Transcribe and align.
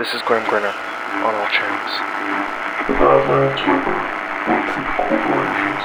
This 0.00 0.14
is 0.14 0.22
Grimm 0.22 0.42
Grinner 0.48 0.72
on 0.72 1.34
all 1.34 1.46
channels. 1.52 1.92
The 2.88 2.94
Badlands 2.96 3.60
one 4.48 4.64
from 4.72 4.84
corporations. 4.96 5.84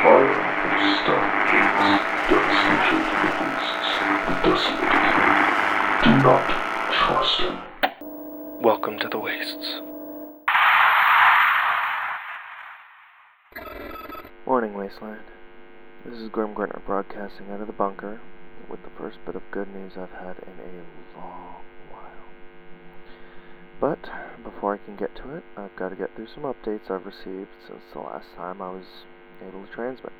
Fire 0.00 0.32
and 0.32 0.64
gates, 1.52 2.00
devastation 2.24 3.04
to 3.04 3.20
the 3.20 3.36
beasts, 3.36 3.92
the 4.24 4.32
desolated. 4.48 5.12
Do 6.00 6.12
not 6.24 6.44
trust. 6.88 7.36
Welcome 8.62 8.98
to 9.00 9.08
the 9.10 9.18
Wastes. 9.18 9.68
Morning, 14.46 14.72
Wasteland. 14.72 15.20
This 16.06 16.18
is 16.18 16.30
Grimm 16.30 16.54
Grinner 16.54 16.80
broadcasting 16.86 17.50
out 17.50 17.60
of 17.60 17.66
the 17.66 17.74
bunker 17.74 18.22
with 18.70 18.82
the 18.84 18.90
first 18.96 19.18
bit 19.26 19.36
of 19.36 19.42
good 19.50 19.68
news 19.74 19.92
I've 19.98 20.08
had 20.08 20.38
in 20.38 20.56
a 20.64 21.20
long. 21.20 21.56
But 23.80 24.10
before 24.44 24.74
I 24.74 24.84
can 24.84 24.94
get 24.94 25.14
to 25.16 25.36
it, 25.36 25.44
I've 25.56 25.74
got 25.74 25.88
to 25.88 25.96
get 25.96 26.10
through 26.14 26.26
some 26.26 26.44
updates 26.44 26.90
I've 26.90 27.06
received 27.06 27.48
since 27.66 27.82
the 27.94 28.00
last 28.00 28.26
time 28.36 28.60
I 28.60 28.68
was 28.68 29.06
able 29.40 29.64
to 29.64 29.72
transmit. 29.72 30.12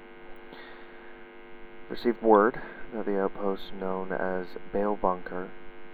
Received 1.91 2.23
word 2.23 2.59
that 2.95 3.05
the 3.05 3.21
outpost 3.21 3.75
known 3.75 4.13
as 4.13 4.47
Bale 4.73 4.97
Bunker 4.97 5.51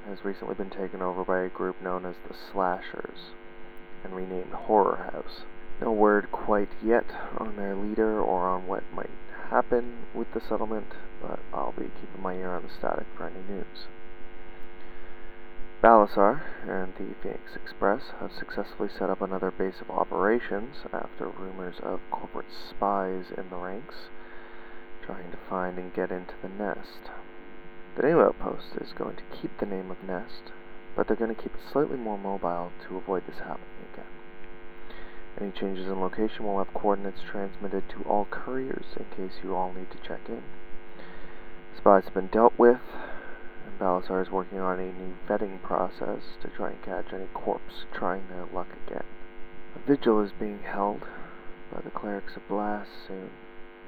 has 0.07 0.24
recently 0.24 0.55
been 0.55 0.71
taken 0.71 1.02
over 1.02 1.24
by 1.24 1.41
a 1.41 1.48
group 1.48 1.80
known 1.80 2.07
as 2.07 2.15
the 2.29 2.37
Slashers 2.52 3.34
and 4.05 4.15
renamed 4.15 4.52
Horror 4.52 5.10
House. 5.12 5.43
No 5.80 5.91
word 5.91 6.30
quite 6.30 6.71
yet 6.80 7.10
on 7.38 7.57
their 7.57 7.74
leader 7.74 8.21
or 8.23 8.48
on 8.48 8.69
what 8.69 8.85
might 8.93 9.10
happen 9.51 10.07
with 10.15 10.30
the 10.30 10.41
settlement, 10.41 10.95
but 11.21 11.41
I'll 11.52 11.74
be 11.77 11.91
keeping 12.01 12.23
my 12.23 12.35
ear 12.35 12.55
on 12.55 12.62
the 12.62 12.69
static 12.79 13.07
for 13.16 13.27
any 13.27 13.43
news. 13.43 13.88
Balasar 15.86 16.42
and 16.66 16.92
the 16.96 17.14
Phoenix 17.22 17.54
Express 17.54 18.10
have 18.18 18.32
successfully 18.32 18.88
set 18.88 19.09
up 19.09 19.23
another 19.23 19.52
base 19.52 19.80
of 19.80 19.88
operations 19.88 20.78
after 20.93 21.28
rumors 21.28 21.76
of 21.80 22.01
corporate 22.10 22.51
spies 22.51 23.26
in 23.38 23.48
the 23.51 23.56
ranks 23.56 23.95
trying 25.04 25.30
to 25.30 25.37
find 25.48 25.78
and 25.78 25.95
get 25.95 26.10
into 26.10 26.34
the 26.43 26.48
nest. 26.48 27.12
The 27.95 28.02
new 28.02 28.20
outpost 28.20 28.74
is 28.80 28.93
going 28.98 29.15
to 29.15 29.37
keep 29.40 29.56
the 29.60 29.65
name 29.65 29.93
of 29.93 30.02
Nest, 30.02 30.51
but 30.96 31.06
they're 31.06 31.16
going 31.16 31.32
to 31.32 31.40
keep 31.40 31.54
it 31.54 31.60
slightly 31.73 31.96
more 31.96 32.18
mobile 32.18 32.73
to 32.88 32.96
avoid 32.96 33.23
this 33.28 33.38
happening 33.38 33.87
again. 33.93 34.10
Any 35.40 35.52
changes 35.52 35.87
in 35.87 36.00
location 36.00 36.46
will 36.46 36.59
have 36.59 36.74
coordinates 36.74 37.21
transmitted 37.23 37.84
to 37.90 38.02
all 38.09 38.26
couriers 38.28 38.87
in 38.96 39.04
case 39.16 39.38
you 39.45 39.54
all 39.54 39.73
need 39.73 39.93
to 39.93 40.09
check 40.09 40.23
in. 40.28 40.43
Spies 41.76 42.06
have 42.06 42.15
been 42.15 42.26
dealt 42.26 42.54
with, 42.59 42.80
Balasar 43.79 44.23
is 44.23 44.30
working 44.30 44.59
on 44.59 44.80
a 44.80 44.85
new 44.85 45.15
vetting 45.29 45.63
process 45.63 46.23
to 46.41 46.49
try 46.49 46.71
and 46.71 46.82
catch 46.82 47.13
any 47.13 47.27
corpse 47.35 47.85
trying 47.93 48.23
their 48.30 48.46
luck 48.55 48.68
again. 48.87 49.05
A 49.74 49.79
vigil 49.87 50.23
is 50.23 50.33
being 50.41 50.60
held 50.60 51.02
by 51.71 51.83
the 51.83 51.91
clerics 51.91 52.37
of 52.37 52.49
Blast 52.49 52.88
soon, 53.07 53.29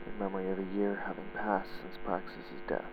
in 0.05 0.19
memory 0.19 0.51
of 0.51 0.59
a 0.59 0.77
year 0.77 1.05
having 1.07 1.25
passed 1.35 1.71
since 1.81 1.97
Praxis' 2.05 2.61
death. 2.69 2.85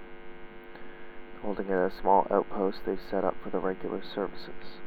Holding 1.42 1.68
it 1.68 1.74
at 1.74 1.92
a 1.92 2.02
small 2.02 2.28
outpost 2.32 2.78
they've 2.86 2.98
set 3.12 3.26
up 3.26 3.36
for 3.44 3.50
the 3.50 3.60
regular 3.60 4.02
services. 4.02 4.80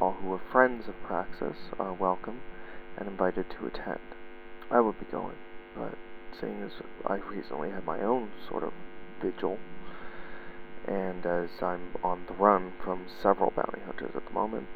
All 0.00 0.16
who 0.20 0.32
are 0.32 0.40
friends 0.50 0.88
of 0.88 1.00
Praxis 1.06 1.56
are 1.78 1.92
welcome 1.92 2.40
and 2.98 3.08
invited 3.08 3.46
to 3.50 3.66
attend. 3.66 4.00
I 4.72 4.80
would 4.80 4.98
be 4.98 5.06
going, 5.12 5.38
but 5.76 5.94
seeing 6.40 6.62
as 6.62 6.72
I 7.06 7.16
recently 7.30 7.70
had 7.70 7.86
my 7.86 8.00
own 8.00 8.30
sort 8.48 8.64
of 8.64 8.72
vigil, 9.22 9.58
and 10.90 11.24
as 11.24 11.50
I'm 11.62 11.94
on 12.02 12.24
the 12.26 12.34
run 12.34 12.72
from 12.82 13.06
several 13.22 13.52
bounty 13.54 13.78
hunters 13.86 14.10
at 14.16 14.26
the 14.26 14.34
moment, 14.34 14.66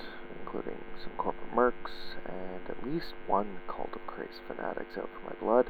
including 0.41 0.79
some 1.03 1.13
corporate 1.19 1.53
mercs 1.53 2.15
and 2.25 2.71
at 2.71 2.87
least 2.87 3.15
one 3.27 3.59
cult 3.67 3.91
of 3.95 4.07
crazed 4.07 4.39
fanatics 4.47 4.97
out 4.97 5.11
for 5.11 5.27
my 5.27 5.35
blood, 5.41 5.67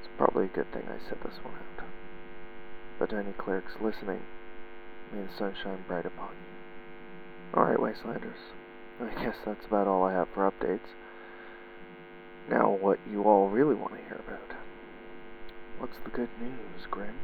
it's 0.00 0.08
probably 0.16 0.46
a 0.46 0.56
good 0.56 0.72
thing 0.72 0.84
I 0.88 0.98
set 1.06 1.22
this 1.22 1.38
one 1.44 1.54
out. 1.54 1.84
But 2.98 3.12
any 3.12 3.32
clerics 3.36 3.72
listening, 3.82 4.22
may 5.12 5.20
the 5.20 5.36
sun 5.36 5.54
shine 5.62 5.84
bright 5.86 6.06
upon 6.06 6.30
you. 6.30 7.58
Alright, 7.60 7.78
Wastelanders, 7.78 8.48
I 8.98 9.22
guess 9.22 9.36
that's 9.44 9.66
about 9.66 9.86
all 9.86 10.04
I 10.04 10.14
have 10.14 10.28
for 10.32 10.50
updates. 10.50 10.88
Now, 12.48 12.70
what 12.70 12.98
you 13.10 13.24
all 13.24 13.50
really 13.50 13.74
want 13.74 13.92
to 13.92 14.00
hear 14.00 14.20
about. 14.26 14.56
What's 15.78 15.98
the 16.02 16.10
good 16.10 16.30
news, 16.40 16.86
Grimm? 16.90 17.14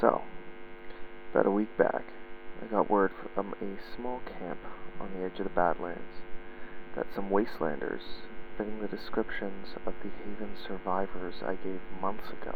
So, 0.00 0.22
about 1.36 1.46
a 1.46 1.50
week 1.50 1.76
back, 1.76 2.02
I 2.62 2.66
got 2.70 2.88
word 2.88 3.10
from 3.34 3.54
a 3.60 3.76
small 3.94 4.22
camp 4.38 4.56
on 4.98 5.10
the 5.12 5.26
edge 5.26 5.38
of 5.38 5.44
the 5.44 5.50
Badlands 5.50 6.00
that 6.94 7.04
some 7.14 7.28
wastelanders, 7.28 8.24
fitting 8.56 8.80
the 8.80 8.88
descriptions 8.88 9.76
of 9.84 9.92
the 10.02 10.08
Haven 10.08 10.56
survivors 10.66 11.34
I 11.44 11.56
gave 11.56 11.80
months 12.00 12.30
ago, 12.30 12.54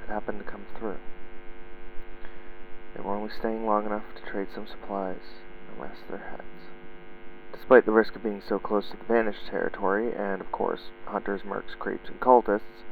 had 0.00 0.12
happened 0.12 0.44
to 0.44 0.50
come 0.50 0.66
through. 0.78 0.98
They 2.94 3.02
were 3.02 3.14
only 3.14 3.32
staying 3.32 3.64
long 3.64 3.86
enough 3.86 4.04
to 4.14 4.30
trade 4.30 4.48
some 4.54 4.66
supplies 4.66 5.40
and 5.70 5.80
rest 5.80 6.02
their 6.10 6.18
heads. 6.18 6.68
Despite 7.54 7.86
the 7.86 7.92
risk 7.92 8.14
of 8.14 8.22
being 8.22 8.42
so 8.46 8.58
close 8.58 8.90
to 8.90 8.98
the 8.98 9.04
vanished 9.04 9.46
territory, 9.48 10.12
and 10.14 10.42
of 10.42 10.52
course, 10.52 10.90
hunters, 11.06 11.40
mercs, 11.48 11.78
creeps, 11.78 12.10
and 12.10 12.20
cultists, 12.20 12.84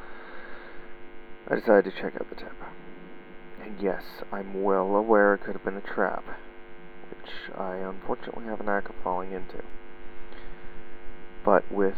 I 1.46 1.56
decided 1.56 1.92
to 1.92 2.00
check 2.00 2.14
out 2.14 2.30
the 2.30 2.36
tip. 2.36 2.56
Yes, 3.80 4.02
I'm 4.30 4.62
well 4.62 4.94
aware 4.94 5.34
it 5.34 5.42
could 5.42 5.54
have 5.54 5.64
been 5.64 5.76
a 5.76 5.80
trap, 5.80 6.24
which 7.10 7.30
I 7.56 7.76
unfortunately 7.76 8.44
have 8.44 8.60
a 8.60 8.64
knack 8.64 8.88
of 8.88 8.94
falling 9.02 9.32
into. 9.32 9.62
But 11.44 11.70
with 11.70 11.96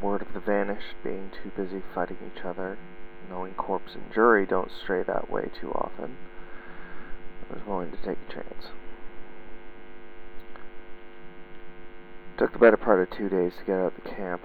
word 0.00 0.22
of 0.22 0.34
the 0.34 0.40
vanished 0.40 0.94
being 1.02 1.30
too 1.42 1.50
busy 1.56 1.82
fighting 1.94 2.18
each 2.26 2.44
other, 2.44 2.78
knowing 3.28 3.54
corpse 3.54 3.94
and 3.94 4.12
jury 4.12 4.46
don't 4.46 4.70
stray 4.70 5.02
that 5.02 5.30
way 5.30 5.50
too 5.60 5.72
often, 5.72 6.16
I 7.50 7.54
was 7.54 7.66
willing 7.66 7.90
to 7.90 7.96
take 7.98 8.18
a 8.28 8.32
chance. 8.32 8.66
Took 12.38 12.52
the 12.52 12.58
better 12.58 12.76
part 12.76 13.00
of 13.00 13.10
two 13.10 13.28
days 13.28 13.52
to 13.58 13.64
get 13.64 13.76
out 13.76 13.96
of 13.96 14.04
the 14.04 14.10
camp, 14.10 14.42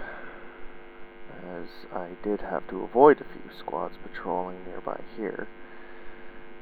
as 1.43 1.67
I 1.93 2.09
did 2.23 2.41
have 2.41 2.67
to 2.69 2.83
avoid 2.83 3.19
a 3.19 3.25
few 3.25 3.51
squads 3.59 3.95
patrolling 4.01 4.63
nearby 4.65 5.01
here, 5.17 5.47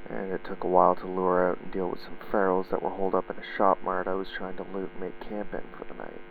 and 0.10 0.32
it 0.32 0.44
took 0.44 0.64
a 0.64 0.68
while 0.68 0.96
to 0.96 1.06
lure 1.06 1.50
out 1.50 1.60
and 1.62 1.72
deal 1.72 1.90
with 1.90 2.00
some 2.02 2.18
ferals 2.32 2.70
that 2.70 2.82
were 2.82 2.90
holed 2.90 3.16
up 3.16 3.30
in 3.30 3.36
a 3.36 3.58
shop 3.58 3.78
mart 3.84 4.08
I 4.08 4.16
was 4.16 4.28
trying 4.36 4.58
to 4.58 4.66
loot 4.74 4.90
and 4.94 5.02
make 5.02 5.30
camp 5.30 5.54
in 5.54 5.62
for 5.78 5.86
the 5.86 5.98
night. 5.98 6.22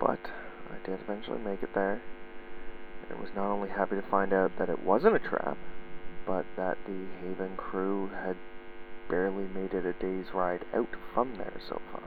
But 0.00 0.18
I 0.70 0.86
did 0.86 0.98
eventually 1.00 1.38
make 1.38 1.62
it 1.62 1.74
there, 1.74 2.00
and 3.08 3.20
was 3.20 3.30
not 3.36 3.52
only 3.52 3.68
happy 3.68 3.96
to 3.96 4.02
find 4.02 4.32
out 4.32 4.50
that 4.58 4.68
it 4.68 4.84
wasn't 4.84 5.16
a 5.16 5.20
trap, 5.20 5.56
but 6.26 6.44
that 6.56 6.76
the 6.86 7.06
Haven 7.22 7.56
crew 7.56 8.08
had 8.08 8.36
barely 9.08 9.44
made 9.54 9.74
it 9.74 9.86
a 9.86 9.92
day's 9.94 10.32
ride 10.34 10.64
out 10.74 10.88
from 11.14 11.34
there 11.36 11.60
so 11.68 11.80
far. 11.92 12.02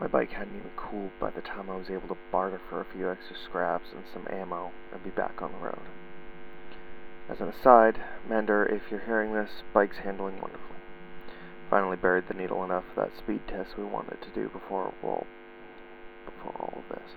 My 0.00 0.08
bike 0.08 0.30
hadn't 0.30 0.56
even 0.56 0.70
cooled 0.76 1.12
by 1.20 1.30
the 1.30 1.42
time 1.42 1.70
I 1.70 1.76
was 1.76 1.90
able 1.90 2.08
to 2.08 2.16
barter 2.32 2.60
for 2.68 2.80
a 2.80 2.86
few 2.96 3.08
extra 3.10 3.36
scraps 3.48 3.86
and 3.94 4.02
some 4.12 4.26
ammo 4.36 4.72
and 4.92 5.04
be 5.04 5.10
back 5.10 5.40
on 5.40 5.52
the 5.52 5.58
road. 5.58 6.03
As 7.26 7.40
an 7.40 7.48
aside, 7.48 8.02
Mender, 8.28 8.66
if 8.66 8.90
you're 8.90 9.00
hearing 9.00 9.32
this, 9.32 9.62
bike's 9.72 9.98
handling 9.98 10.34
wonderfully. 10.40 10.76
Finally 11.70 11.96
buried 11.96 12.28
the 12.28 12.34
needle 12.34 12.62
enough 12.62 12.84
for 12.94 13.00
that 13.00 13.16
speed 13.16 13.40
test 13.48 13.78
we 13.78 13.84
wanted 13.84 14.20
to 14.20 14.28
do 14.34 14.50
before 14.50 14.92
well, 15.02 15.26
before 16.26 16.52
all 16.60 16.74
of 16.76 16.88
this. 16.94 17.12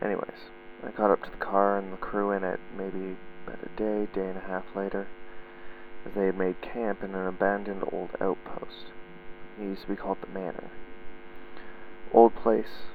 Anyways, 0.00 0.50
I 0.86 0.90
got 0.90 1.10
up 1.10 1.24
to 1.24 1.30
the 1.30 1.44
car 1.44 1.76
and 1.76 1.92
the 1.92 1.96
crew 1.96 2.30
in 2.30 2.44
it 2.44 2.60
maybe 2.76 3.16
about 3.46 3.58
a 3.64 3.76
day, 3.76 4.06
day 4.14 4.28
and 4.28 4.38
a 4.38 4.46
half 4.46 4.64
later, 4.76 5.08
as 6.06 6.12
they 6.14 6.26
had 6.26 6.38
made 6.38 6.62
camp 6.62 7.02
in 7.02 7.14
an 7.14 7.26
abandoned 7.26 7.82
old 7.90 8.10
outpost. 8.20 8.92
It 9.58 9.64
used 9.64 9.82
to 9.82 9.88
be 9.88 9.96
called 9.96 10.18
the 10.20 10.38
Manor. 10.38 10.70
Old 12.12 12.34
place. 12.36 12.86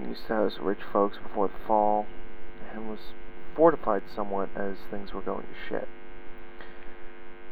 Used 0.00 0.26
to 0.26 0.34
house 0.34 0.58
rich 0.60 0.82
folks 0.92 1.16
before 1.16 1.48
the 1.48 1.66
fall, 1.66 2.06
and 2.74 2.90
was 2.90 3.00
fortified 3.56 4.02
somewhat 4.14 4.50
as 4.54 4.76
things 4.90 5.12
were 5.12 5.22
going 5.22 5.42
to 5.42 5.68
shit. 5.68 5.88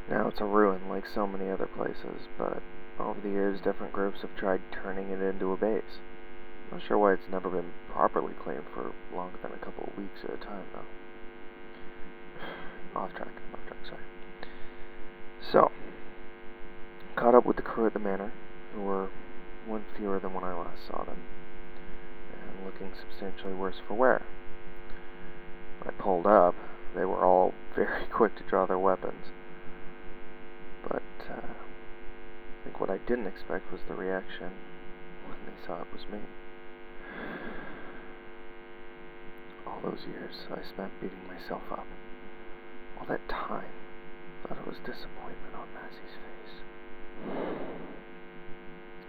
Now 0.09 0.29
it's 0.29 0.41
a 0.41 0.45
ruin 0.45 0.89
like 0.89 1.05
so 1.12 1.27
many 1.27 1.51
other 1.51 1.67
places, 1.67 2.29
but 2.39 2.62
over 3.01 3.21
the 3.21 3.31
years 3.31 3.61
different 3.65 3.93
groups 3.93 4.21
have 4.21 4.37
tried 4.37 4.61
turning 4.71 5.11
it 5.11 5.23
into 5.23 5.53
a 5.53 5.56
base. 5.56 5.99
Not 6.71 6.83
sure 6.87 6.99
why 6.99 7.15
it's 7.15 7.31
never 7.31 7.49
been 7.49 7.73
properly 7.91 8.35
claimed 8.43 8.65
for 8.75 8.93
longer 9.15 9.39
than 9.43 9.53
a 9.53 9.65
couple 9.65 9.85
of 9.85 9.99
weeks 9.99 10.21
at 10.25 10.35
a 10.35 10.37
time, 10.37 10.65
though. 10.75 10.81
off 13.01 13.15
track, 13.15 13.29
off 13.53 13.67
track, 13.67 13.79
sorry. 13.87 14.03
So, 15.53 15.71
caught 17.17 17.35
up 17.35 17.47
with 17.47 17.56
the 17.56 17.62
crew 17.62 17.87
at 17.87 17.93
the 17.93 17.99
manor 17.99 18.33
who 18.75 18.83
were 18.83 19.09
one 19.67 19.85
fewer 19.97 20.19
than 20.19 20.35
when 20.35 20.45
I 20.45 20.53
last 20.53 20.87
saw 20.87 21.05
them, 21.05 21.19
and 22.33 22.67
looking 22.67 22.93
substantially 22.99 23.55
worse 23.55 23.77
for 23.87 23.95
wear. 23.95 24.24
I 25.87 25.91
pulled 25.93 26.27
up, 26.27 26.55
they 26.95 27.05
were 27.05 27.25
all 27.25 27.53
very 27.75 28.07
quick 28.13 28.37
to 28.37 28.43
draw 28.45 28.67
their 28.67 28.79
weapons, 28.79 29.27
but 30.89 31.03
uh, 31.29 31.41
I 31.41 32.65
think 32.65 32.81
what 32.81 32.91
I 32.91 32.99
didn't 33.07 33.27
expect 33.27 33.71
was 33.71 33.81
the 33.89 33.95
reaction 33.95 34.51
when 35.27 35.37
they 35.47 35.67
saw 35.67 35.81
it 35.83 35.89
was 35.93 36.03
me. 36.11 36.21
All 39.67 39.81
those 39.83 40.07
years 40.07 40.35
I 40.51 40.63
spent 40.67 40.93
beating 41.01 41.27
myself 41.29 41.63
up. 41.71 41.87
All 42.99 43.07
that 43.07 43.29
time, 43.29 43.69
I 44.45 44.49
thought 44.49 44.59
it 44.59 44.67
was 44.67 44.79
disappointment 44.79 45.55
on 45.55 45.67
Mazzy's 45.75 46.17
face. 46.17 46.55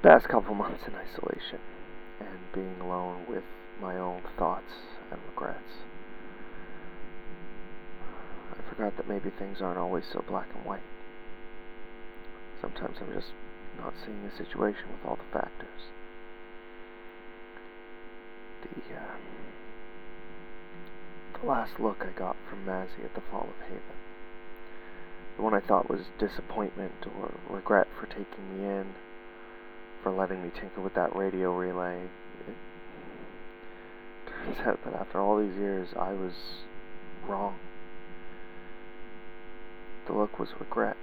Past 0.03 0.27
couple 0.27 0.55
months 0.63 0.83
in 0.87 0.95
isolation 0.95 1.59
and 2.19 2.39
being 2.53 2.79
alone 2.81 3.25
with 3.29 3.43
my 3.81 3.97
own 3.97 4.21
thoughts 4.37 4.73
and 5.11 5.19
regrets. 5.29 5.83
Forgot 8.75 8.97
that 8.97 9.07
maybe 9.07 9.29
things 9.29 9.61
aren't 9.61 9.77
always 9.77 10.03
so 10.11 10.23
black 10.27 10.47
and 10.53 10.65
white. 10.65 10.83
Sometimes 12.61 12.97
I'm 12.99 13.13
just 13.13 13.31
not 13.77 13.93
seeing 14.05 14.19
a 14.25 14.35
situation 14.35 14.89
with 14.91 15.05
all 15.05 15.15
the 15.15 15.39
factors. 15.39 15.81
The, 18.63 18.95
uh, 18.95 19.15
the 21.39 21.47
last 21.47 21.79
look 21.79 22.01
I 22.01 22.17
got 22.17 22.35
from 22.49 22.65
Mazzy 22.65 23.05
at 23.05 23.13
the 23.15 23.21
fall 23.31 23.47
of 23.47 23.67
Haven, 23.67 23.81
the 25.37 25.43
one 25.43 25.53
I 25.53 25.59
thought 25.59 25.89
was 25.89 26.01
disappointment 26.19 26.93
or 27.19 27.31
regret 27.49 27.87
for 27.99 28.07
taking 28.07 28.57
me 28.57 28.65
in, 28.65 28.87
for 30.01 30.11
letting 30.11 30.43
me 30.43 30.51
tinker 30.53 30.81
with 30.81 30.95
that 30.95 31.15
radio 31.15 31.55
relay, 31.55 32.01
it 32.47 32.55
turns 34.29 34.57
out 34.67 34.83
that 34.83 34.93
after 34.93 35.21
all 35.21 35.39
these 35.39 35.55
years 35.55 35.89
I 35.97 36.13
was 36.13 36.33
wrong. 37.27 37.55
The 40.07 40.13
look 40.13 40.39
was 40.39 40.49
regret 40.59 40.97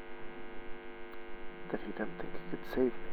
that 1.71 1.81
he 1.81 1.93
didn't 1.93 2.13
think 2.19 2.31
he 2.33 2.57
could 2.57 2.67
save 2.71 2.93
me. 2.93 3.13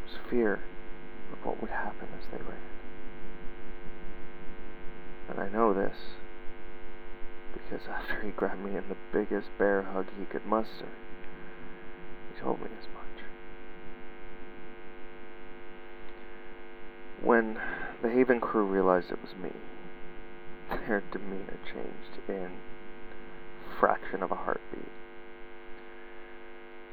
It 0.00 0.10
was 0.10 0.30
fear 0.30 0.60
of 1.32 1.46
what 1.46 1.60
would 1.60 1.70
happen 1.70 2.08
as 2.18 2.26
they 2.30 2.42
ran. 2.44 2.58
And 5.28 5.40
I 5.40 5.48
know 5.48 5.72
this 5.72 5.96
because 7.52 7.86
after 7.88 8.20
he 8.22 8.30
grabbed 8.30 8.64
me 8.64 8.76
in 8.76 8.84
the 8.88 8.96
biggest 9.12 9.48
bear 9.58 9.82
hug 9.82 10.06
he 10.18 10.24
could 10.26 10.44
muster, 10.44 10.88
he 12.34 12.40
told 12.40 12.60
me 12.60 12.66
as 12.66 12.88
much. 12.94 13.24
When 17.22 17.58
the 18.02 18.10
Haven 18.10 18.40
crew 18.40 18.64
realized 18.64 19.10
it 19.12 19.22
was 19.22 19.34
me, 19.40 19.52
their 20.86 21.02
demeanor 21.12 21.58
changed 21.64 22.28
in 22.28 22.50
fraction 23.84 24.22
of 24.22 24.30
a 24.30 24.34
heartbeat. 24.34 24.88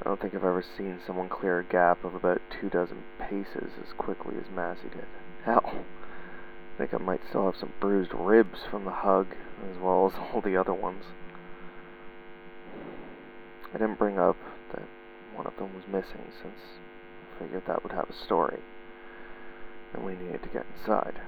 I 0.02 0.04
don't 0.04 0.20
think 0.20 0.36
I've 0.36 0.44
ever 0.44 0.62
seen 0.78 1.00
someone 1.08 1.30
clear 1.30 1.60
a 1.60 1.64
gap 1.64 2.04
of 2.04 2.16
about 2.16 2.42
two 2.60 2.70
dozen 2.70 3.04
paces 3.18 3.72
as 3.82 3.94
quickly 3.98 4.36
as 4.36 4.54
Mazzy 4.54 4.92
did. 4.92 5.06
Hell, 5.46 5.64
I 5.74 6.78
think 6.78 6.94
I 6.94 6.98
might 6.98 7.22
still 7.30 7.46
have 7.46 7.56
some 7.58 7.72
bruised 7.80 8.14
ribs 8.14 8.60
from 8.70 8.84
the 8.84 8.92
hug, 8.92 9.28
as 9.72 9.82
well 9.82 10.06
as 10.06 10.20
all 10.20 10.42
the 10.42 10.58
other 10.58 10.74
ones. 10.74 11.06
I 13.74 13.78
didn't 13.78 13.98
bring 13.98 14.20
up 14.20 14.36
that 14.74 14.84
one 15.34 15.48
of 15.48 15.56
them 15.56 15.74
was 15.74 15.88
missing 15.88 16.28
since 16.44 16.60
I 17.24 17.42
figured 17.42 17.64
that 17.68 17.84
would 17.84 17.94
have 17.94 18.10
a 18.10 18.26
story, 18.26 18.60
and 19.94 20.04
we 20.04 20.16
needed 20.16 20.44
to 20.44 20.50
get 20.50 20.66
inside. 20.78 21.22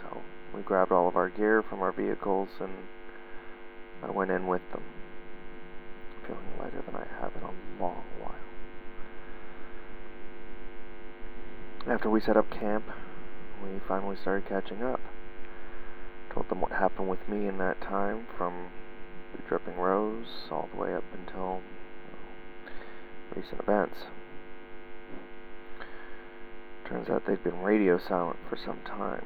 So 0.00 0.22
we 0.56 0.62
grabbed 0.62 0.92
all 0.92 1.08
of 1.08 1.16
our 1.16 1.28
gear 1.28 1.62
from 1.62 1.82
our 1.82 1.92
vehicles 1.92 2.48
and 2.58 2.72
I 4.02 4.10
went 4.10 4.30
in 4.30 4.46
with 4.46 4.62
them 4.72 4.82
feeling 6.26 6.44
lighter 6.58 6.82
than 6.84 6.94
I 6.94 7.06
have 7.20 7.32
in 7.36 7.42
a 7.42 7.82
long 7.82 8.04
while. 8.20 8.34
After 11.86 12.10
we 12.10 12.20
set 12.20 12.36
up 12.36 12.50
camp, 12.50 12.84
we 13.62 13.80
finally 13.88 14.16
started 14.16 14.48
catching 14.48 14.82
up. 14.82 15.00
Told 16.32 16.48
them 16.50 16.60
what 16.60 16.72
happened 16.72 17.08
with 17.08 17.26
me 17.28 17.48
in 17.48 17.58
that 17.58 17.80
time, 17.80 18.26
from 18.36 18.68
the 19.34 19.42
Dripping 19.48 19.76
Rose 19.76 20.26
all 20.50 20.68
the 20.72 20.80
way 20.80 20.94
up 20.94 21.04
until 21.14 21.60
recent 23.34 23.60
events. 23.60 23.96
Turns 26.84 27.08
out 27.08 27.26
they'd 27.26 27.42
been 27.42 27.62
radio 27.62 27.98
silent 27.98 28.38
for 28.48 28.56
some 28.56 28.78
time, 28.86 29.24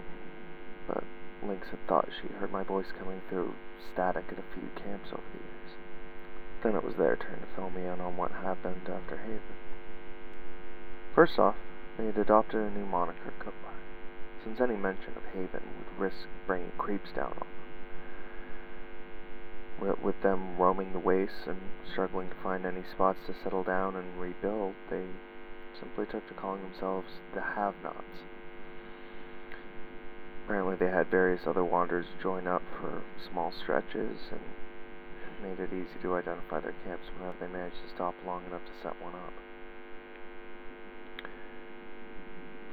Lynx 1.42 1.68
had 1.68 1.86
thought 1.86 2.08
she 2.20 2.28
heard 2.34 2.52
my 2.52 2.62
voice 2.62 2.92
coming 2.98 3.20
through 3.28 3.54
static 3.92 4.24
at 4.28 4.38
a 4.38 4.54
few 4.54 4.68
camps 4.76 5.08
over 5.12 5.22
the 5.32 5.42
years. 5.42 5.72
Then 6.62 6.76
it 6.76 6.84
was 6.84 6.94
their 6.96 7.16
turn 7.16 7.40
to 7.40 7.46
fill 7.54 7.70
me 7.70 7.82
in 7.82 8.00
on 8.00 8.16
what 8.16 8.30
happened 8.30 8.82
after 8.88 9.16
Haven. 9.16 9.56
First 11.14 11.38
off, 11.38 11.56
they 11.98 12.06
had 12.06 12.16
adopted 12.16 12.60
a 12.60 12.70
new 12.70 12.86
moniker 12.86 13.32
to 13.44 13.52
since 14.44 14.60
any 14.60 14.76
mention 14.76 15.12
of 15.16 15.22
Haven 15.32 15.62
would 15.62 16.00
risk 16.00 16.26
bringing 16.46 16.72
creeps 16.78 17.10
down 17.14 17.32
on 17.32 17.46
them. 19.80 19.96
With 20.02 20.20
them 20.22 20.56
roaming 20.58 20.92
the 20.92 20.98
wastes 20.98 21.46
and 21.46 21.58
struggling 21.90 22.28
to 22.28 22.34
find 22.42 22.66
any 22.66 22.82
spots 22.94 23.18
to 23.26 23.34
settle 23.42 23.62
down 23.62 23.96
and 23.96 24.20
rebuild, 24.20 24.74
they 24.90 25.06
simply 25.78 26.06
took 26.06 26.26
to 26.28 26.34
calling 26.34 26.62
themselves 26.62 27.08
the 27.34 27.40
Have-Nots. 27.40 28.31
Apparently 30.52 30.76
they 30.76 30.92
had 30.92 31.06
various 31.06 31.40
other 31.46 31.64
wanderers 31.64 32.04
join 32.22 32.46
up 32.46 32.60
for 32.78 33.00
small 33.30 33.50
stretches 33.62 34.18
and 34.30 34.40
made 35.42 35.58
it 35.58 35.70
easy 35.72 35.98
to 36.02 36.14
identify 36.14 36.60
their 36.60 36.74
camps 36.84 37.06
whenever 37.16 37.38
they 37.40 37.50
managed 37.50 37.80
to 37.82 37.94
stop 37.94 38.14
long 38.26 38.42
enough 38.46 38.60
to 38.60 38.72
set 38.82 38.92
one 39.00 39.14
up. 39.14 39.32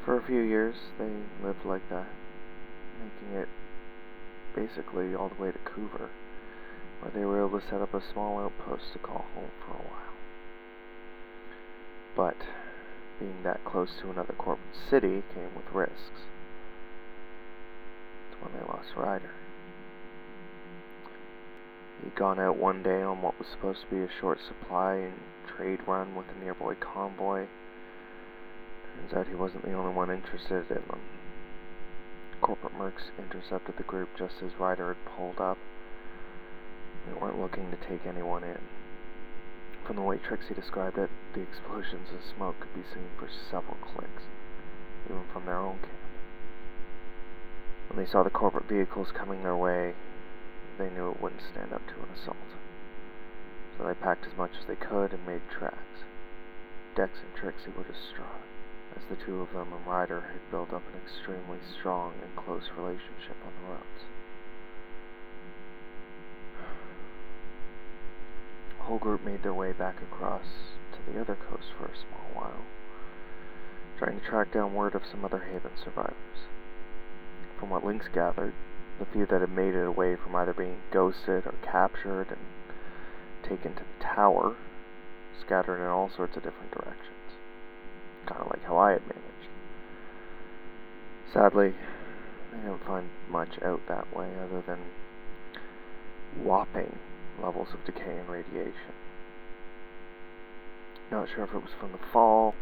For 0.04 0.20
a 0.20 0.24
few 0.24 0.42
years, 0.42 0.76
they 0.98 1.08
lived 1.42 1.64
like 1.64 1.88
that, 1.90 2.08
making 3.00 3.40
it 3.40 3.48
basically 4.54 5.16
all 5.16 5.30
the 5.30 5.42
way 5.42 5.54
to 5.54 5.60
Coover, 5.60 6.10
where 7.00 7.12
they 7.16 7.24
were 7.24 7.40
able 7.40 7.62
to 7.62 7.66
set 7.70 7.80
up 7.80 7.94
a 7.94 8.04
small 8.12 8.40
outpost 8.40 8.92
to 8.92 9.00
call 9.00 9.24
home 9.34 9.52
for 9.64 9.72
a 9.72 9.88
while. 9.88 10.20
But 12.14 12.36
being 13.22 13.42
that 13.44 13.64
close 13.64 13.92
to 14.02 14.12
another 14.12 14.36
corporate 14.38 14.76
city 14.90 15.24
came 15.34 15.56
with 15.56 15.72
risks. 15.72 16.28
When 18.42 18.54
they 18.54 18.68
lost 18.68 18.96
Ryder. 18.96 19.32
He'd 22.04 22.16
gone 22.16 22.40
out 22.40 22.56
one 22.56 22.82
day 22.82 23.02
on 23.02 23.22
what 23.22 23.38
was 23.38 23.48
supposed 23.50 23.82
to 23.82 23.96
be 23.96 24.02
a 24.02 24.20
short 24.22 24.40
supply 24.48 24.96
and 24.96 25.19
trade 25.46 25.80
run 25.86 26.16
with 26.16 26.26
a 26.30 26.44
nearby 26.44 26.76
convoy. 26.76 27.48
Turns 28.96 29.14
out 29.14 29.28
he 29.28 29.36
wasn't 29.36 29.66
the 29.66 29.74
only 29.74 29.94
one 29.94 30.10
interested 30.10 30.69
in 30.69 30.84
them. 30.88 31.02
Corporate 32.42 32.78
mercs 32.78 33.12
intercepted 33.18 33.76
the 33.76 33.84
group 33.84 34.10
just 34.18 34.36
as 34.42 34.58
Ryder 34.58 34.94
had 34.94 35.18
pulled 35.18 35.42
up. 35.42 35.58
They 37.06 37.19
weren't 37.19 37.40
looking 37.40 37.69
to 37.72 37.78
take 37.78 38.06
anyone 38.06 38.44
in. 38.44 38.60
From 39.86 39.98
the 39.98 40.02
way 40.02 40.18
Trixie 40.18 40.54
described 40.54 40.98
it, 40.98 41.10
the 41.34 41.42
explosions 41.42 42.08
and 42.12 42.22
smoke 42.36 42.60
could 42.60 42.74
be 42.74 42.88
seen 42.94 43.10
for 43.18 43.28
several 43.50 43.78
clicks, 43.81 44.24
even 45.10 45.24
from 45.34 45.46
their 45.46 45.58
own 45.58 45.80
camp. 45.80 45.99
When 47.90 47.98
they 47.98 48.10
saw 48.10 48.22
the 48.22 48.30
corporate 48.30 48.69
vehicles 48.69 49.12
coming 49.12 49.42
their 49.42 49.56
way, 49.56 49.94
they 50.78 50.90
knew 50.92 51.10
it 51.10 51.19
wouldn't 51.19 51.42
stand 51.52 51.74
up 51.74 51.86
to 51.88 51.96
an 51.96 52.10
assault. 52.16 52.38
So 53.78 53.88
they 53.88 53.96
packed 53.96 54.28
as 54.28 54.38
much 54.38 54.52
as 54.60 54.66
they 54.68 54.76
could 54.76 55.12
and 55.12 55.26
made 55.26 55.42
tracks. 55.50 56.06
Dex 56.96 57.12
and 57.26 57.34
Trixie 57.36 57.74
were 57.76 57.84
distraught, 57.84 58.46
as 58.96 59.04
the 59.10 59.16
two 59.26 59.42
of 59.42 59.52
them 59.54 59.74
and 59.74 59.88
Ryder 59.88 60.22
had 60.22 60.52
built 60.52 60.72
up 60.72 60.84
an 60.94 61.02
extremely 61.02 61.58
strong 61.80 62.14
and 62.22 62.46
close 62.46 62.69
relationship 62.78 63.38
on 63.44 63.54
the 63.58 63.74
roads. 63.74 64.02
The 68.78 68.84
whole 68.84 69.00
group 69.00 69.26
made 69.26 69.42
their 69.42 69.54
way 69.54 69.72
back 69.72 69.96
across 70.02 70.46
to 70.94 71.12
the 71.12 71.19
other 71.19 71.38
coast 71.50 71.74
for 71.78 71.86
a 71.86 71.98
small 71.98 72.30
while, 72.36 72.66
trying 73.98 74.19
to 74.19 74.26
track 74.26 74.54
down 74.54 74.76
word 74.76 74.94
of 74.94 75.02
some 75.10 75.26
other 75.26 75.40
Haven 75.40 75.72
survivors. 75.84 76.50
From 77.59 77.69
what 77.71 77.85
Lynx 77.85 78.07
gathered, 78.13 78.54
the 78.99 79.06
few 79.06 79.25
that 79.25 79.42
had 79.42 79.51
made 79.51 79.75
it 79.75 79.85
away 79.85 80.16
from 80.16 80.35
either 80.35 80.54
being 80.54 80.78
ghosted 80.92 81.45
or 81.45 81.54
captured 81.61 82.28
and 82.30 82.39
taken 83.44 83.73
to 83.73 83.81
the 83.81 84.04
tower, 84.04 84.56
scattered 85.42 85.81
in 85.83 85.87
all 85.87 86.09
sorts 86.09 86.37
of 86.37 86.44
different 86.44 86.71
directions. 86.71 87.06
Kind 88.25 88.42
of 88.42 88.47
like 88.47 88.63
how 88.63 88.78
I 88.78 88.92
had 88.92 89.01
managed. 89.01 89.49
Sadly, 91.33 91.73
they 92.51 92.57
didn't 92.59 92.85
find 92.85 93.09
much 93.30 93.61
out 93.61 93.81
that 93.87 94.16
way 94.16 94.30
other 94.42 94.61
than 94.66 94.80
whopping 96.42 96.97
levels 97.42 97.69
of 97.73 97.83
decay 97.85 98.18
and 98.18 98.30
radiation. 98.30 98.94
Not 101.11 101.28
sure 101.33 101.44
if 101.44 101.54
it 101.54 101.61
was 101.61 101.71
from 101.80 101.92
the 101.92 101.99
fall 102.13 102.56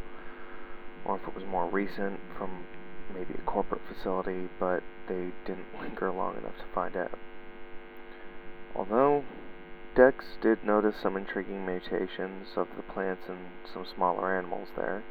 or 1.05 1.17
if 1.17 1.27
it 1.27 1.35
was 1.35 1.45
more 1.45 1.67
recent 1.67 2.19
from 2.37 2.65
maybe 3.13 3.33
a 3.33 3.41
corporate 3.49 3.81
facility, 3.87 4.49
but 4.59 4.83
they 5.07 5.31
didn't 5.45 5.67
linger 5.81 6.11
long 6.11 6.37
enough 6.37 6.57
to 6.57 6.73
find 6.73 6.95
out. 6.95 7.17
Although, 8.75 9.23
Dex 9.95 10.25
did 10.41 10.63
notice 10.63 10.95
some 11.01 11.17
intriguing 11.17 11.65
mutations 11.65 12.49
of 12.55 12.67
the 12.75 12.83
plants 12.83 13.23
and 13.27 13.39
some 13.73 13.85
smaller 13.95 14.37
animals 14.37 14.67
there, 14.75 15.03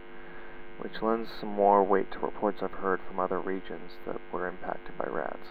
which 0.79 1.03
lends 1.03 1.29
some 1.41 1.49
more 1.49 1.83
weight 1.83 2.13
to 2.13 2.19
reports 2.21 2.59
I've 2.63 2.71
heard 2.71 3.01
from 3.09 3.19
other 3.19 3.41
regions 3.41 3.93
that 4.07 4.21
were 4.33 4.47
impacted 4.47 4.97
by 4.97 5.07
rats. 5.07 5.49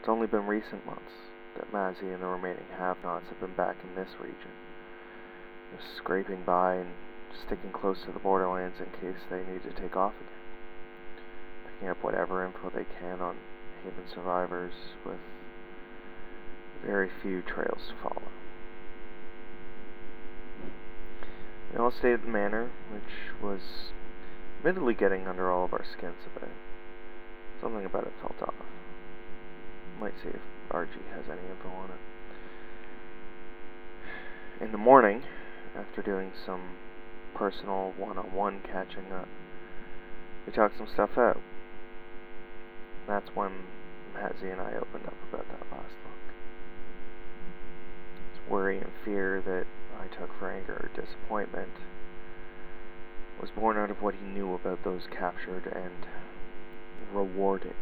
It's 0.00 0.08
only 0.08 0.26
been 0.26 0.46
recent 0.46 0.84
months 0.86 1.12
that 1.56 1.72
Mazzy 1.72 2.12
and 2.12 2.22
the 2.22 2.26
remaining 2.26 2.64
have-nots 2.78 3.26
have 3.28 3.40
been 3.40 3.54
back 3.54 3.76
in 3.84 3.94
this 3.94 4.10
region, 4.18 4.50
just 5.76 5.96
scraping 5.96 6.42
by 6.44 6.74
and 6.76 6.88
sticking 7.46 7.72
close 7.72 8.02
to 8.04 8.12
the 8.12 8.18
borderlands 8.18 8.76
in 8.78 8.86
case 9.00 9.20
they 9.30 9.38
need 9.38 9.62
to 9.62 9.80
take 9.80 9.96
off 9.96 10.14
again, 10.16 10.28
picking 11.72 11.88
up 11.88 12.02
whatever 12.02 12.44
info 12.44 12.70
they 12.74 12.86
can 13.00 13.20
on 13.20 13.36
Haven 13.84 14.04
survivors 14.12 14.72
with 15.04 15.18
very 16.84 17.10
few 17.22 17.42
trails 17.42 17.88
to 17.88 17.94
follow. 18.02 18.28
We 21.72 21.78
all 21.78 21.92
stayed 21.92 22.14
at 22.14 22.22
the 22.22 22.28
manor, 22.28 22.70
which 22.92 23.42
was 23.42 23.60
admittedly 24.58 24.94
getting 24.94 25.26
under 25.26 25.50
all 25.50 25.64
of 25.64 25.72
our 25.72 25.84
skins 25.84 26.16
a 26.26 26.40
bit. 26.40 26.50
Something 27.60 27.84
about 27.84 28.04
it 28.04 28.12
felt 28.20 28.42
off. 28.42 28.54
Might 30.00 30.14
see 30.22 30.30
if 30.30 30.40
RG 30.70 30.88
has 31.14 31.24
any 31.30 31.42
info 31.48 31.68
on 31.68 31.90
it. 31.90 32.00
In 34.64 34.72
the 34.72 34.78
morning, 34.78 35.22
after 35.76 36.02
doing 36.02 36.32
some 36.44 36.60
personal 37.34 37.92
one-on-one 37.98 38.60
catching 38.70 39.12
up, 39.12 39.28
we 40.46 40.52
talked 40.52 40.76
some 40.76 40.88
stuff 40.92 41.16
out. 41.16 41.40
That's 43.06 43.28
when 43.34 43.50
Mazzy 44.14 44.52
and 44.52 44.60
I 44.60 44.74
opened 44.74 45.06
up 45.06 45.14
about 45.28 45.46
that 45.48 45.66
last 45.70 45.94
look. 46.04 46.20
His 48.32 48.50
worry 48.50 48.78
and 48.78 48.90
fear 49.04 49.42
that 49.46 49.66
I 50.00 50.06
took 50.14 50.30
for 50.38 50.50
anger 50.50 50.74
or 50.74 50.90
disappointment 50.94 51.72
was 53.40 53.50
born 53.50 53.76
out 53.76 53.90
of 53.90 54.02
what 54.02 54.14
he 54.14 54.26
knew 54.26 54.54
about 54.54 54.84
those 54.84 55.02
captured 55.10 55.66
and 55.74 56.06
rewarded 57.12 57.74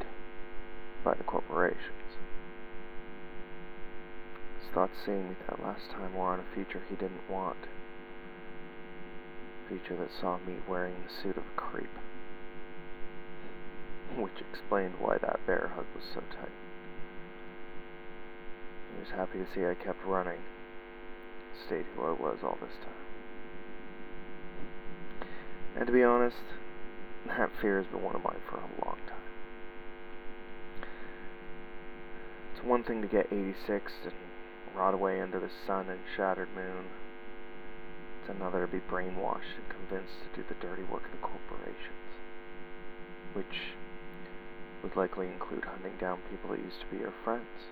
by 1.04 1.14
the 1.14 1.24
corporations. 1.24 2.16
His 4.60 4.70
thoughts 4.74 4.98
seeing 5.04 5.30
me 5.30 5.36
that 5.48 5.62
last 5.62 5.90
time 5.90 6.14
were 6.14 6.26
on 6.26 6.40
a 6.40 6.54
future 6.54 6.82
he 6.88 6.96
didn't 6.96 7.28
want. 7.30 7.56
A 9.68 9.70
future 9.70 9.96
that 9.96 10.10
saw 10.18 10.38
me 10.46 10.54
wearing 10.66 10.94
the 11.06 11.12
suit 11.22 11.36
of 11.36 11.42
a 11.44 11.60
creep 11.60 11.90
which 14.16 14.40
explained 14.52 14.94
why 14.98 15.18
that 15.18 15.44
bear 15.46 15.70
hug 15.74 15.84
was 15.94 16.04
so 16.14 16.20
tight. 16.20 16.48
He 18.94 19.00
was 19.00 19.10
happy 19.10 19.38
to 19.38 19.46
see 19.54 19.66
I 19.66 19.74
kept 19.74 20.04
running, 20.06 20.40
stayed 21.66 21.84
who 21.94 22.02
I 22.04 22.12
was 22.12 22.38
all 22.42 22.56
this 22.60 22.76
time. 22.82 22.94
And 25.76 25.86
to 25.86 25.92
be 25.92 26.02
honest, 26.02 26.36
that 27.26 27.50
fear 27.60 27.78
has 27.82 27.86
been 27.92 28.02
one 28.02 28.16
of 28.16 28.24
mine 28.24 28.40
for 28.48 28.56
a 28.56 28.86
long 28.86 28.96
time. 29.06 29.16
It's 32.54 32.64
one 32.64 32.82
thing 32.84 33.02
to 33.02 33.08
get 33.08 33.26
86 33.30 33.92
and 34.04 34.12
rot 34.74 34.94
away 34.94 35.20
under 35.20 35.38
the 35.38 35.50
sun 35.66 35.88
and 35.90 36.00
shattered 36.16 36.48
moon. 36.54 36.86
Another 38.28 38.66
to 38.66 38.72
be 38.72 38.80
brainwashed 38.90 39.56
and 39.56 39.68
convinced 39.68 40.12
to 40.22 40.42
do 40.42 40.48
the 40.48 40.66
dirty 40.66 40.82
work 40.82 41.04
of 41.04 41.12
the 41.12 41.18
corporations, 41.18 42.08
which 43.32 43.74
would 44.82 44.94
likely 44.96 45.26
include 45.26 45.64
hunting 45.64 45.94
down 45.98 46.18
people 46.30 46.50
that 46.50 46.62
used 46.62 46.80
to 46.80 46.86
be 46.86 46.98
your 46.98 47.14
friends. 47.24 47.66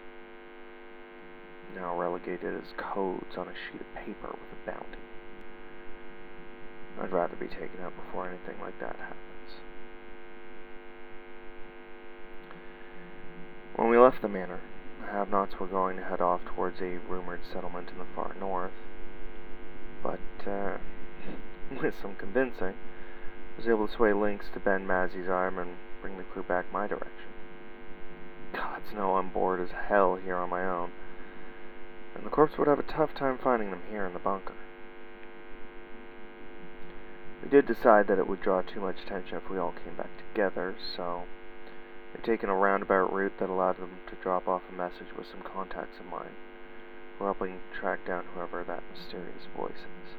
Now 1.74 1.98
relegated 1.98 2.54
as 2.54 2.72
codes 2.76 3.36
on 3.36 3.48
a 3.48 3.52
sheet 3.52 3.80
of 3.80 3.94
paper 3.94 4.28
with 4.32 4.52
a 4.56 4.70
bounty. 4.70 5.02
I'd 7.00 7.12
rather 7.12 7.36
be 7.36 7.48
taken 7.48 7.80
out 7.82 7.92
before 7.94 8.28
anything 8.28 8.56
like 8.62 8.80
that 8.80 8.96
happens. 8.96 9.60
When 13.76 13.90
we 13.90 13.98
left 13.98 14.22
the 14.22 14.28
manor, 14.28 14.60
the 15.00 15.12
have-nots 15.12 15.60
were 15.60 15.66
going 15.66 15.98
to 15.98 16.04
head 16.04 16.22
off 16.22 16.40
towards 16.46 16.80
a 16.80 16.98
rumored 17.08 17.40
settlement 17.52 17.90
in 17.92 17.98
the 17.98 18.06
far 18.14 18.34
north. 18.40 18.72
But, 20.02 20.48
uh, 20.50 20.78
with 21.82 21.94
some 22.00 22.14
convincing, 22.16 22.74
I 22.74 23.56
was 23.56 23.68
able 23.68 23.88
to 23.88 23.92
sway 23.92 24.12
Lynx 24.12 24.46
to 24.52 24.60
bend 24.60 24.86
Mazzy's 24.86 25.28
arm 25.28 25.58
and 25.58 25.76
bring 26.02 26.18
the 26.18 26.24
crew 26.24 26.42
back 26.42 26.72
my 26.72 26.86
direction. 26.86 27.30
Gods 28.52 28.92
know 28.94 29.16
I'm 29.16 29.30
bored 29.30 29.60
as 29.60 29.70
hell 29.88 30.16
here 30.16 30.36
on 30.36 30.50
my 30.50 30.64
own, 30.64 30.90
and 32.14 32.24
the 32.24 32.30
corpse 32.30 32.58
would 32.58 32.68
have 32.68 32.78
a 32.78 32.82
tough 32.82 33.14
time 33.14 33.38
finding 33.38 33.70
them 33.70 33.82
here 33.90 34.06
in 34.06 34.12
the 34.12 34.18
bunker. 34.18 34.54
We 37.42 37.50
did 37.50 37.66
decide 37.66 38.06
that 38.08 38.18
it 38.18 38.28
would 38.28 38.40
draw 38.40 38.62
too 38.62 38.80
much 38.80 38.96
attention 39.04 39.36
if 39.36 39.50
we 39.50 39.58
all 39.58 39.74
came 39.84 39.94
back 39.94 40.10
together, 40.32 40.74
so 40.96 41.22
they've 42.12 42.22
taken 42.22 42.48
a 42.48 42.54
roundabout 42.54 43.12
route 43.12 43.38
that 43.38 43.50
allowed 43.50 43.78
them 43.78 43.98
to 44.08 44.16
drop 44.16 44.48
off 44.48 44.62
a 44.70 44.74
message 44.74 45.14
with 45.16 45.26
some 45.28 45.42
contacts 45.42 45.98
of 46.00 46.06
mine. 46.06 46.34
Helping 47.18 47.58
track 47.78 48.06
down 48.06 48.24
whoever 48.34 48.62
that 48.64 48.82
mysterious 48.92 49.46
voice 49.56 49.72
is. 49.72 50.14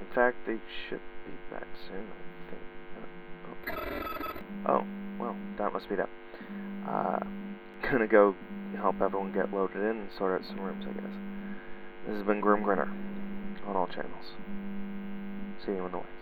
In 0.00 0.06
fact, 0.14 0.36
they 0.46 0.58
should 0.88 1.00
be 1.26 1.32
back 1.50 1.66
soon, 1.88 2.06
I 2.06 2.50
think. 2.50 3.86
Oh, 4.66 4.84
well, 5.20 5.36
that 5.58 5.72
must 5.72 5.88
be 5.88 5.94
that. 5.96 6.08
Uh, 6.88 7.20
gonna 7.82 8.06
go 8.06 8.34
help 8.76 9.00
everyone 9.00 9.32
get 9.32 9.52
loaded 9.52 9.76
in 9.76 9.98
and 9.98 10.08
sort 10.16 10.40
out 10.40 10.46
some 10.46 10.60
rooms, 10.60 10.84
I 10.88 10.92
guess. 10.92 11.14
This 12.06 12.16
has 12.16 12.26
been 12.26 12.40
Grimm 12.40 12.62
Grinner 12.62 12.90
on 13.66 13.76
all 13.76 13.86
channels. 13.86 14.32
See 15.64 15.72
you 15.72 15.84
in 15.84 15.92
the 15.92 15.98
West. 15.98 16.21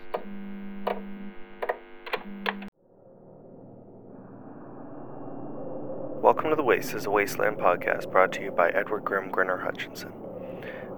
Welcome 6.22 6.50
to 6.50 6.56
The 6.56 6.62
Waste 6.62 6.92
is 6.92 7.06
a 7.06 7.10
Wasteland 7.10 7.56
podcast 7.56 8.12
brought 8.12 8.30
to 8.32 8.42
you 8.42 8.50
by 8.50 8.68
Edward 8.68 9.06
Grimm 9.06 9.30
Grinner 9.30 9.56
Hutchinson. 9.56 10.12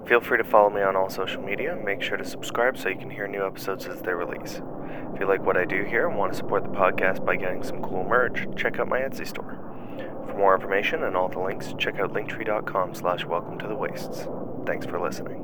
Feel 0.04 0.20
free 0.20 0.36
to 0.36 0.42
follow 0.42 0.68
me 0.68 0.82
on 0.82 0.96
all 0.96 1.08
social 1.08 1.40
media. 1.40 1.76
Make 1.76 2.02
sure 2.02 2.16
to 2.16 2.24
subscribe 2.24 2.76
so 2.76 2.88
you 2.88 2.98
can 2.98 3.08
hear 3.08 3.28
new 3.28 3.46
episodes 3.46 3.86
as 3.86 4.02
they 4.02 4.14
release. 4.14 4.60
If 5.14 5.20
you 5.20 5.28
like 5.28 5.46
what 5.46 5.56
I 5.56 5.64
do 5.64 5.84
here 5.84 6.08
and 6.08 6.18
want 6.18 6.32
to 6.32 6.36
support 6.38 6.64
the 6.64 6.70
podcast 6.70 7.24
by 7.24 7.36
getting 7.36 7.62
some 7.62 7.80
cool 7.82 8.02
merch, 8.02 8.48
check 8.56 8.80
out 8.80 8.88
my 8.88 8.98
Etsy 8.98 9.24
store. 9.24 9.60
For 10.26 10.34
more 10.36 10.56
information 10.56 11.04
and 11.04 11.16
all 11.16 11.28
the 11.28 11.38
links, 11.38 11.72
check 11.78 12.00
out 12.00 12.12
linktree.com 12.12 12.92
slash 12.96 13.24
welcome 13.24 13.60
to 13.60 13.68
the 13.68 13.76
wastes. 13.76 14.26
Thanks 14.66 14.86
for 14.86 14.98
listening. 14.98 15.41